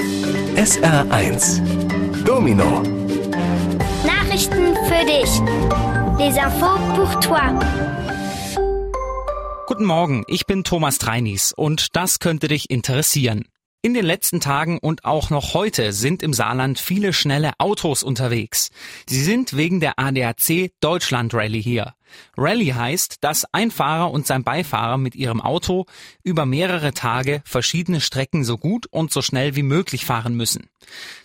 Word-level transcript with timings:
SR1 0.00 1.60
Domino 2.24 2.82
Nachrichten 4.06 4.74
für 4.88 5.04
dich. 5.04 5.30
Les 6.18 6.36
infos 6.38 6.80
pour 6.94 7.20
toi. 7.20 7.52
Guten 9.66 9.84
Morgen, 9.84 10.24
ich 10.26 10.46
bin 10.46 10.64
Thomas 10.64 10.96
Treinis 10.96 11.52
und 11.54 11.96
das 11.96 12.18
könnte 12.18 12.48
dich 12.48 12.70
interessieren. 12.70 13.44
In 13.82 13.94
den 13.94 14.04
letzten 14.04 14.40
Tagen 14.40 14.78
und 14.78 15.06
auch 15.06 15.30
noch 15.30 15.54
heute 15.54 15.94
sind 15.94 16.22
im 16.22 16.34
Saarland 16.34 16.78
viele 16.78 17.14
schnelle 17.14 17.52
Autos 17.56 18.02
unterwegs. 18.02 18.70
Sie 19.08 19.22
sind 19.22 19.56
wegen 19.56 19.80
der 19.80 19.98
ADAC 19.98 20.72
Deutschland 20.80 21.32
Rallye 21.32 21.62
hier. 21.62 21.94
Rallye 22.36 22.74
heißt, 22.74 23.24
dass 23.24 23.46
ein 23.52 23.70
Fahrer 23.70 24.10
und 24.10 24.26
sein 24.26 24.44
Beifahrer 24.44 24.98
mit 24.98 25.14
ihrem 25.14 25.40
Auto 25.40 25.86
über 26.22 26.44
mehrere 26.44 26.92
Tage 26.92 27.40
verschiedene 27.46 28.02
Strecken 28.02 28.44
so 28.44 28.58
gut 28.58 28.86
und 28.90 29.14
so 29.14 29.22
schnell 29.22 29.56
wie 29.56 29.62
möglich 29.62 30.04
fahren 30.04 30.34
müssen. 30.34 30.68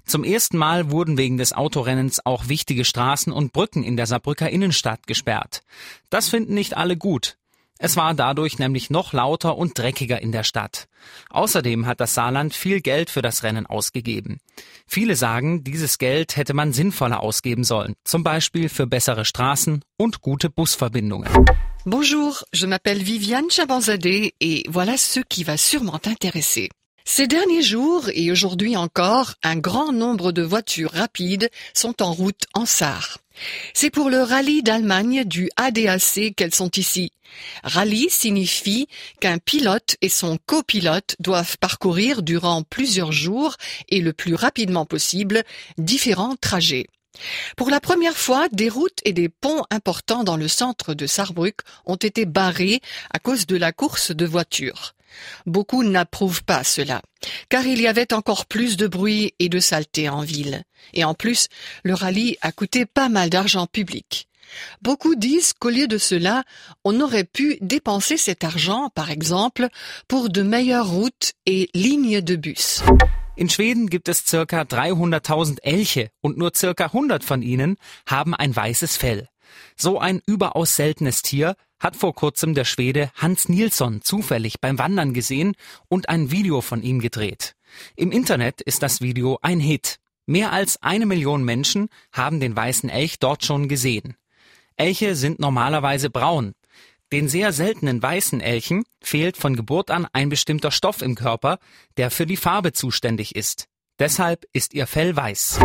Zum 0.06 0.24
ersten 0.24 0.58
Mal 0.58 0.92
wurden 0.92 1.18
wegen 1.18 1.38
des 1.38 1.52
Autorennens 1.52 2.26
auch 2.26 2.48
wichtige 2.48 2.86
Straßen 2.86 3.34
und 3.34 3.52
Brücken 3.52 3.84
in 3.84 3.98
der 3.98 4.06
Saarbrücker 4.06 4.50
Innenstadt 4.50 5.08
gesperrt. 5.08 5.62
Das 6.10 6.30
finden 6.30 6.54
nicht 6.54 6.78
alle 6.78 6.96
gut. 6.96 7.36
Es 7.78 7.98
war 7.98 8.14
dadurch 8.14 8.58
nämlich 8.58 8.90
noch 8.90 9.12
lauter 9.12 9.58
und 9.58 9.78
dreckiger 9.78 10.22
in 10.22 10.32
der 10.32 10.44
Stadt. 10.44 10.88
Außerdem 11.30 11.86
hat 11.86 12.00
das 12.00 12.14
Saarland 12.14 12.54
viel 12.54 12.80
Geld 12.80 13.10
für 13.10 13.22
das 13.22 13.44
Rennen 13.44 13.66
ausgegeben. 13.66 14.40
Viele 14.88 15.16
sagen, 15.16 15.64
dieses 15.64 15.98
Geld 15.98 16.38
hätte 16.38 16.54
man 16.54 16.72
sinnvoller 16.72 17.20
ausgeben 17.20 17.66
sollen, 17.66 17.96
zum 18.06 18.24
Beispiel 18.24 18.70
für 18.70 18.88
bessere 18.88 19.26
Straßen 19.26 19.84
und 19.98 20.22
gute 20.22 20.50
Busverbindungen. 20.50 21.30
Bonjour, 21.84 22.44
je 22.54 22.66
m'appelle 22.66 23.06
Viviane 23.06 23.50
Chabanzadeh 23.52 24.34
et 24.40 24.64
voilà 24.70 24.98
ce 24.98 25.20
qui 25.30 25.44
va 25.44 25.58
sûrement 25.58 26.00
t'intéresser. 26.00 26.70
Ces 27.08 27.28
derniers 27.28 27.62
jours 27.62 28.10
et 28.14 28.32
aujourd'hui 28.32 28.76
encore, 28.76 29.36
un 29.44 29.58
grand 29.58 29.94
nombre 29.94 30.32
de 30.32 30.42
voitures 30.42 30.92
rapides 30.92 31.52
sont 31.76 32.02
en 32.02 32.12
route 32.12 32.46
en 32.56 32.66
Sarre. 32.66 33.20
C'est 33.76 33.92
pour 33.92 34.10
le 34.10 34.24
rallye 34.24 34.64
d'Allemagne 34.64 35.24
du 35.24 35.52
ADAC 35.56 36.34
qu'elles 36.36 36.56
sont 36.56 36.72
ici. 36.76 37.12
Rallye 37.64 38.10
signifie 38.10 38.88
qu'un 39.20 39.38
pilote 39.38 39.98
et 40.02 40.10
son 40.10 40.40
copilote 40.48 41.16
doivent 41.20 41.60
parcourir 41.60 42.24
durant 42.24 42.64
plusieurs 42.64 43.12
jours 43.12 43.56
et 43.88 44.02
le 44.02 44.12
plus 44.12 44.34
rapidement 44.34 44.86
possible 44.86 45.44
différents 45.78 46.36
trajets. 46.36 46.88
Pour 47.56 47.70
la 47.70 47.80
première 47.80 48.18
fois, 48.18 48.50
des 48.52 48.68
routes 48.68 49.00
et 49.06 49.14
des 49.14 49.30
ponts 49.30 49.64
importants 49.70 50.24
dans 50.24 50.38
le 50.38 50.48
centre 50.48 50.96
de 50.96 51.06
Saarbrück 51.06 51.60
ont 51.86 51.96
été 51.96 52.26
barrés 52.26 52.82
à 53.12 53.20
cause 53.20 53.46
de 53.46 53.58
la 53.58 53.72
course 53.72 54.12
de 54.12 54.26
voitures. 54.26 54.96
Beaucoup 55.46 55.84
n'approuvent 55.84 56.44
pas 56.44 56.64
cela, 56.64 57.02
car 57.50 57.66
il 57.66 57.82
y 57.82 57.88
avait 57.88 58.14
encore 58.14 58.46
plus 58.46 58.78
de 58.78 58.88
bruit 58.88 59.34
et 59.40 59.50
de 59.50 59.60
saleté 59.60 60.10
en 60.10 60.22
ville. 60.22 60.64
Et 60.94 61.04
en 61.04 61.14
plus, 61.14 61.48
le 61.84 61.94
rallye 61.94 62.38
a 62.42 62.52
coûté 62.52 62.86
pas 62.86 63.10
mal 63.10 63.30
d'argent 63.30 63.68
public. 63.68 64.28
Beaucoup 64.82 65.16
disent 65.16 65.54
qu'au 65.54 65.70
lieu 65.70 65.88
de 65.88 65.98
cela, 65.98 66.44
on 66.84 67.02
aurait 67.02 67.24
pu 67.24 67.58
dépenser 67.62 68.18
cet 68.18 68.44
argent, 68.44 68.90
par 68.94 69.10
exemple, 69.10 69.70
pour 70.08 70.30
de 70.30 70.42
meilleures 70.42 70.90
routes 70.90 71.34
et 71.46 71.70
lignes 71.74 72.22
de 72.22 72.36
bus. 72.36 72.84
In 73.38 73.50
Schweden 73.50 73.88
gibt 73.88 74.08
es 74.08 74.26
circa 74.26 74.62
300.000 74.62 75.58
Elche 75.62 76.10
und 76.22 76.38
nur 76.38 76.52
circa 76.56 76.86
100 76.86 77.22
von 77.22 77.42
ihnen 77.42 77.76
haben 78.06 78.34
ein 78.34 78.56
weißes 78.56 78.96
Fell. 78.96 79.28
So 79.76 80.00
ein 80.00 80.22
überaus 80.26 80.78
seltenes 80.78 81.22
Tier 81.22 81.56
hat 81.80 81.96
vor 81.96 82.14
kurzem 82.16 82.54
der 82.54 82.66
Schwede 82.66 83.12
Hans 83.16 83.50
Nilsson 83.50 84.02
zufällig 84.02 84.60
beim 84.62 84.80
Wandern 84.80 85.14
gesehen 85.14 85.56
und 85.88 86.10
ein 86.10 86.32
Video 86.32 86.62
von 86.62 86.82
ihm 86.82 87.00
gedreht. 87.00 87.56
Im 87.96 88.12
Internet 88.12 88.62
ist 88.62 88.84
das 88.84 89.02
Video 89.02 89.40
ein 89.42 89.60
Hit. 89.60 89.98
Mehr 90.26 90.52
als 90.52 90.82
eine 90.82 91.06
Million 91.06 91.44
Menschen 91.44 91.90
haben 92.12 92.40
den 92.40 92.56
weißen 92.56 92.90
Elch 92.90 93.20
dort 93.20 93.46
schon 93.46 93.68
gesehen. 93.68 94.16
Elche 94.76 95.16
sind 95.16 95.40
normalerweise 95.40 96.10
braun. 96.10 96.54
Den 97.12 97.30
sehr 97.30 97.54
seltenen 97.54 98.02
weißen 98.02 98.42
Elchen 98.42 98.84
fehlt 99.02 99.38
von 99.38 99.56
Geburt 99.56 99.92
an 99.92 100.08
ein 100.12 100.30
bestimmter 100.30 100.72
Stoff 100.72 101.02
im 101.02 101.16
Körper, 101.16 101.60
der 101.98 102.10
für 102.10 102.26
die 102.26 102.38
Farbe 102.38 102.74
zuständig 102.74 103.36
ist. 103.36 103.68
Deshalb 104.00 104.46
ist 104.52 104.74
ihr 104.74 104.88
Fell 104.88 105.16
weiß. 105.16 105.60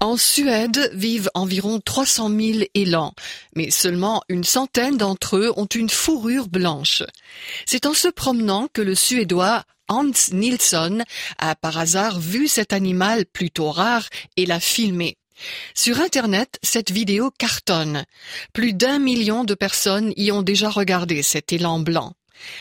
En 0.00 0.18
Suède 0.18 0.90
vivent 0.92 1.30
environ 1.34 1.80
300 1.80 2.28
000 2.28 2.58
élans, 2.74 3.14
mais 3.54 3.70
seulement 3.70 4.22
une 4.28 4.44
centaine 4.44 4.98
d'entre 4.98 5.38
eux 5.38 5.52
ont 5.56 5.66
une 5.66 5.88
fourrure 5.88 6.48
blanche. 6.48 7.02
C'est 7.64 7.86
en 7.86 7.94
se 7.94 8.08
promenant 8.08 8.68
que 8.72 8.82
le 8.82 8.94
Suédois 8.94 9.64
Hans 9.88 10.10
Nilsson 10.32 11.02
a 11.38 11.54
par 11.54 11.78
hasard 11.78 12.20
vu 12.20 12.46
cet 12.46 12.74
animal 12.74 13.24
plutôt 13.24 13.70
rare 13.70 14.06
et 14.36 14.44
l'a 14.44 14.60
filmé. 14.60 15.16
Sur 15.74 16.00
Internet, 16.00 16.58
cette 16.62 16.90
vidéo 16.90 17.30
cartonne. 17.30 18.04
Plus 18.52 18.74
d'un 18.74 18.98
million 18.98 19.44
de 19.44 19.54
personnes 19.54 20.12
y 20.16 20.30
ont 20.30 20.42
déjà 20.42 20.68
regardé 20.68 21.22
cet 21.22 21.52
élan 21.52 21.78
blanc. 21.78 22.12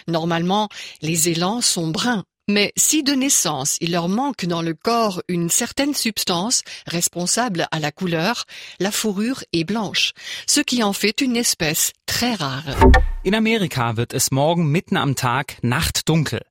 Normalement, 0.08 0.70
les 1.02 1.30
élans 1.30 1.62
sont 1.62 1.88
bruns, 1.88 2.24
mais 2.48 2.72
si 2.76 3.04
de 3.04 3.14
naissance 3.14 3.78
il 3.82 3.92
leur 3.92 4.10
manque 4.10 4.46
dans 4.46 4.62
le 4.62 4.74
corps 4.74 5.22
une 5.28 5.50
certaine 5.50 5.94
substance 5.94 6.64
responsable 6.88 7.68
à 7.72 7.80
la 7.80 7.92
couleur, 7.92 8.46
la 8.80 8.92
fourrure 8.92 9.44
est 9.54 9.64
blanche, 9.64 10.14
ce 10.48 10.62
qui 10.62 10.84
en 10.84 10.94
fait 10.94 11.22
une 11.22 11.38
espèce 11.38 11.94
très 12.06 12.36
rare. 12.36 12.76
In 13.24 13.34
Amerika 13.34 13.98
wird 13.98 14.14
es 14.14 14.32
morgen 14.32 14.72
mitten 14.72 14.98
am 14.98 15.16
Tag 15.16 15.58
nachtdunkel. 15.62 16.42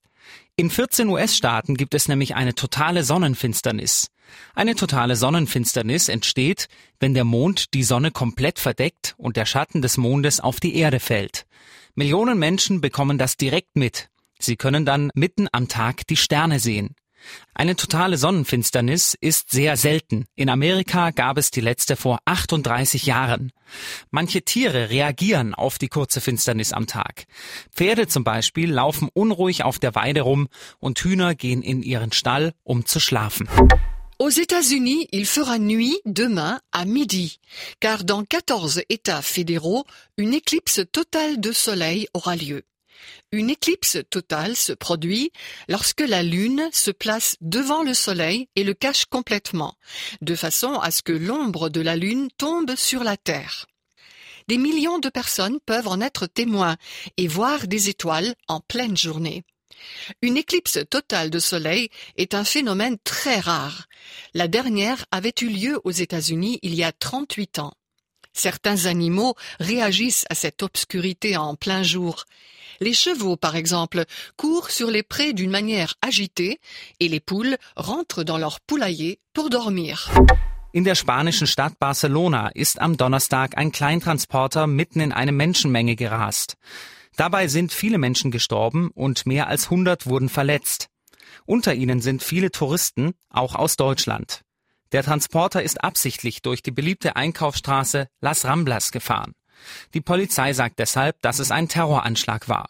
In 0.57 0.71
14 0.71 1.09
US-Staaten 1.09 1.77
gibt 1.77 1.95
es 1.95 2.09
nämlich 2.09 2.35
eine 2.35 2.55
totale 2.55 3.03
Sonnenfinsternis. 3.03 4.09
Eine 4.55 4.75
totale 4.75 5.17
Sonnenfinsternis 5.17 6.09
entsteht, 6.09 6.69
wenn 7.01 7.15
der 7.15 7.25
Mond 7.25 7.75
die 7.75 7.83
Sonne 7.83 8.11
komplett 8.11 8.59
verdeckt 8.59 9.15
und 9.19 9.37
der 9.37 9.47
Schatten 9.47 9.83
des 9.83 9.97
Mondes 9.97 10.41
auf 10.41 10.61
die 10.61 10.77
Erde 10.77 11.01
fällt. 11.01 11.47
Millionen 11.95 12.39
Menschen 12.39 12.81
bekommen 12.81 13.19
das 13.19 13.37
direkt 13.37 13.77
mit. 13.77 14.09
Sie 14.39 14.57
können 14.57 14.85
dann 14.85 15.11
mitten 15.15 15.49
am 15.53 15.69
Tag 15.69 16.07
die 16.07 16.17
Sterne 16.17 16.61
sehen. 16.61 16.95
Eine 17.55 17.77
totale 17.77 18.17
Sonnenfinsternis 18.19 19.17
ist 19.21 19.51
sehr 19.51 19.77
selten. 19.77 20.27
In 20.35 20.49
Amerika 20.49 21.11
gab 21.11 21.39
es 21.39 21.51
die 21.51 21.61
letzte 21.61 21.97
vor 21.97 22.19
38 22.25 23.07
Jahren. 23.07 23.53
Manche 24.11 24.43
Tiere 24.43 24.91
reagieren 24.91 25.55
auf 25.55 25.79
die 25.79 25.89
kurze 25.89 26.21
Finsternis 26.21 26.73
am 26.73 26.87
Tag. 26.87 27.27
Pferde 27.73 28.09
zum 28.09 28.25
Beispiel 28.25 28.71
laufen 28.71 29.09
unruhig 29.13 29.65
auf 29.65 29.79
der 29.79 29.95
Weide 29.95 30.23
rum 30.23 30.49
und 30.79 30.99
Hühner 30.99 31.35
gehen 31.35 31.63
in 31.63 31.83
ihren 31.83 32.13
Stall, 32.13 32.53
um 32.63 32.87
zu 32.87 33.01
schlafen. 33.01 33.49
Aux 34.19 34.31
États-Unis, 34.31 35.09
il 35.11 35.27
fera 35.27 35.59
nuit 35.59 36.01
demain 36.05 36.61
à 36.71 36.85
midi, 36.85 37.41
car 37.81 38.05
dans 38.05 38.25
14 38.25 38.83
États 38.89 39.23
fédéraux, 39.23 39.85
une 40.17 40.35
éclipse 40.35 40.83
totale 40.93 41.41
de 41.41 41.51
soleil 41.51 42.07
aura 42.15 42.37
lieu. 42.37 42.63
Une 43.35 43.51
éclipse 43.51 43.99
totale 44.11 44.55
se 44.55 44.73
produit 44.73 45.33
lorsque 45.69 46.03
la 46.03 46.23
Lune 46.23 46.69
se 46.73 46.93
place 46.93 47.35
devant 47.41 47.83
le 47.83 47.93
Soleil 47.93 48.49
et 48.55 48.63
le 48.63 48.75
cache 48.75 49.07
complètement, 49.07 49.77
de 50.21 50.37
façon 50.37 50.75
à 50.75 50.93
ce 50.93 51.03
que 51.03 51.11
l'ombre 51.11 51.69
de 51.69 51.81
la 51.81 51.97
Lune 51.97 52.29
tombe 52.39 52.77
sur 52.77 53.03
la 53.03 53.17
Terre. 53.17 53.67
Des 54.47 54.57
millions 54.57 55.01
de 55.01 55.09
personnes 55.09 55.59
peuvent 55.67 55.89
en 55.89 56.01
être 56.01 56.29
témoins 56.29 56.77
et 57.17 57.27
voir 57.27 57.67
des 57.67 57.89
étoiles 57.89 58.37
en 58.47 58.61
pleine 58.61 58.97
journée. 58.97 59.43
Une 60.23 60.37
éclipse 60.37 60.79
totale 60.89 61.31
de 61.31 61.41
soleil 61.41 61.89
est 62.17 62.35
un 62.35 62.45
phénomène 62.45 62.99
très 63.03 63.41
rare. 63.41 63.89
La 64.35 64.47
dernière 64.47 65.07
avait 65.11 65.35
eu 65.41 65.49
lieu 65.49 65.81
aux 65.83 65.91
États-Unis 65.91 66.61
il 66.63 66.77
y 66.77 66.85
a 66.85 66.93
38 66.93 67.59
ans. 67.59 67.75
Certains 68.33 68.87
animaux 68.87 69.35
réagissent 69.59 70.25
à 70.31 70.37
cette 70.37 70.63
obscurité 70.63 71.37
en 71.37 71.57
plein 71.57 71.83
jour. 71.83 72.27
Les 72.81 72.95
chevaux, 72.95 73.37
par 73.37 73.57
exemple, 73.57 74.05
courent 74.37 74.71
sur 74.71 74.91
les 74.91 75.03
prés 75.03 75.33
d'une 75.33 75.51
manière 75.51 75.95
agitée 76.03 76.61
et 77.01 77.09
les 77.09 77.21
poules 77.21 77.57
rentrent 77.77 78.25
dans 78.25 78.39
leur 78.39 78.61
poulailler 78.61 79.19
pour 79.33 79.51
dormir. 79.51 80.11
In 80.73 80.83
der 80.83 80.97
spanischen 80.97 81.47
Stadt 81.47 81.79
Barcelona 81.79 82.49
ist 82.49 82.81
am 82.81 82.97
Donnerstag 82.97 83.57
ein 83.57 83.71
Kleintransporter 83.71 84.67
mitten 84.67 84.99
in 84.99 85.13
eine 85.13 85.31
Menschenmenge 85.31 85.95
gerast. 85.95 86.57
Dabei 87.17 87.47
sind 87.47 87.73
viele 87.73 87.99
Menschen 87.99 88.33
gestorben 88.33 88.91
und 88.93 89.25
mehr 89.25 89.47
als 89.47 89.67
100 89.67 90.07
wurden 90.07 90.29
verletzt. 90.29 90.89
Unter 91.47 91.75
ihnen 91.75 92.01
sind 92.01 92.25
viele 92.25 92.51
Touristen, 92.51 93.13
auch 93.31 93.55
aus 93.55 93.77
Deutschland. 93.77 94.43
Der 94.91 95.05
Transporter 95.05 95.63
ist 95.63 95.83
absichtlich 95.83 96.43
durch 96.43 96.63
die 96.63 96.71
beliebte 96.73 97.15
Einkaufsstraße 97.15 98.09
Las 98.21 98.45
Ramblas 98.45 98.91
gefahren. 98.91 99.33
Die 99.95 100.01
Polizei 100.01 100.53
sagt 100.53 100.79
deshalb, 100.79 101.21
dass 101.23 101.39
es 101.39 101.51
ein 101.51 101.69
Terroranschlag 101.69 102.49
war. 102.49 102.69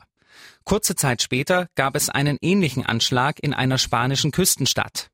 Kurze 0.64 0.94
Zeit 0.96 1.22
später 1.22 1.68
gab 1.74 1.94
es 1.94 2.08
einen 2.08 2.38
ähnlichen 2.40 2.86
Anschlag 2.86 3.38
in 3.42 3.52
einer 3.52 3.78
spanischen 3.78 4.30
Küstenstadt. 4.30 5.10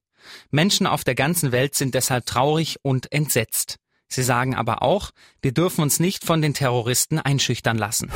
Menschen 0.51 0.87
auf 0.87 1.03
der 1.03 1.15
ganzen 1.15 1.51
Welt 1.51 1.75
sind 1.75 1.95
deshalb 1.95 2.27
traurig 2.27 2.77
und 2.83 3.13
entsetzt. 3.13 3.77
Sie 4.09 4.23
sagen 4.23 4.55
aber 4.55 4.83
auch, 4.83 5.11
wir 5.43 5.53
dürfen 5.53 5.83
uns 5.83 6.01
nicht 6.01 6.25
von 6.25 6.43
den 6.43 6.55
Terroristen 6.55 7.19
einschüchtern 7.19 7.79
lassen. 7.79 8.11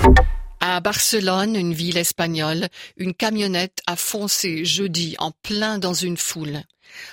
À 0.61 0.81
Barcelone, 0.81 1.59
une 1.59 1.77
ville 1.77 2.01
espagnole, 2.01 2.69
une 2.97 3.15
camionnette 3.15 3.83
a 3.87 3.97
foncé 3.97 4.65
jeudi 4.65 5.17
en 5.19 5.33
plein 5.43 5.79
dans 5.79 5.95
une 5.95 6.17
foule. 6.17 6.65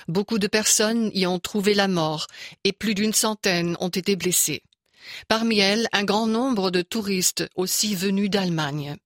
Beaucoup 0.06 0.38
de 0.38 0.48
personnes 0.48 1.10
y 1.12 1.26
ont 1.26 1.38
trouvé 1.38 1.74
la 1.74 1.88
mort 1.88 2.28
et 2.64 2.72
plus 2.72 2.94
d'une 2.94 3.12
centaine 3.12 3.76
ont 3.78 3.90
été 3.90 4.16
blessées. 4.16 4.62
Parmi 5.28 5.58
elles, 5.58 5.88
un 5.92 6.04
grand 6.04 6.26
nombre 6.26 6.70
de 6.70 6.82
touristes 6.82 7.48
aussi 7.56 7.94
venus 7.94 8.30
d'Allemagne. 8.30 8.96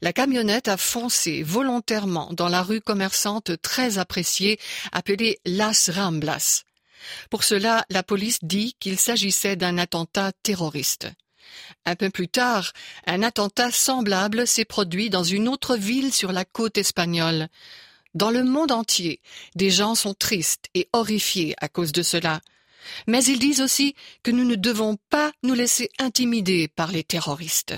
La 0.00 0.12
camionnette 0.12 0.68
a 0.68 0.76
foncé 0.76 1.42
volontairement 1.42 2.30
dans 2.32 2.48
la 2.48 2.62
rue 2.62 2.80
commerçante 2.80 3.60
très 3.62 3.98
appréciée 3.98 4.58
appelée 4.92 5.40
Las 5.44 5.90
Ramblas. 5.90 6.62
Pour 7.30 7.44
cela, 7.44 7.84
la 7.90 8.02
police 8.02 8.38
dit 8.42 8.76
qu'il 8.80 8.98
s'agissait 8.98 9.56
d'un 9.56 9.78
attentat 9.78 10.32
terroriste. 10.42 11.08
Un 11.84 11.96
peu 11.96 12.10
plus 12.10 12.28
tard, 12.28 12.72
un 13.06 13.22
attentat 13.22 13.72
semblable 13.72 14.46
s'est 14.46 14.64
produit 14.64 15.10
dans 15.10 15.24
une 15.24 15.48
autre 15.48 15.76
ville 15.76 16.12
sur 16.12 16.32
la 16.32 16.44
côte 16.44 16.78
espagnole. 16.78 17.48
Dans 18.14 18.30
le 18.30 18.44
monde 18.44 18.72
entier, 18.72 19.20
des 19.54 19.70
gens 19.70 19.94
sont 19.94 20.14
tristes 20.14 20.66
et 20.74 20.88
horrifiés 20.92 21.54
à 21.58 21.68
cause 21.68 21.92
de 21.92 22.02
cela. 22.02 22.40
Mais 23.06 23.24
ils 23.24 23.38
disent 23.38 23.60
aussi 23.60 23.94
que 24.22 24.30
nous 24.30 24.44
ne 24.44 24.54
devons 24.54 24.96
pas 25.10 25.32
nous 25.42 25.54
laisser 25.54 25.90
intimider 25.98 26.68
par 26.68 26.92
les 26.92 27.04
terroristes. 27.04 27.74